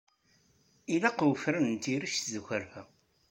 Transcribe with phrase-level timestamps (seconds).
[0.93, 2.83] Ilaq wefran n tirect d ukerfa.